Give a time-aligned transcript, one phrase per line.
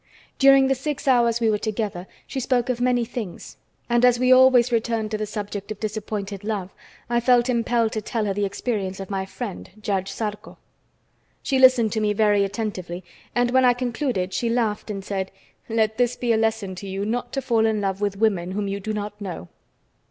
[0.39, 3.57] During the six hours we were together she spoke of many things,
[3.87, 6.71] and as we always returned to the subject of disappointed love,
[7.07, 10.57] I felt impelled to tell her the experience of my friend, Judge Zarco.
[11.43, 13.03] She listened to me very attentively
[13.35, 15.29] and when I concluded she laughed and said:
[15.69, 18.67] "Let this be a lesson to you not to fall in love with women whom
[18.67, 19.49] you do not know."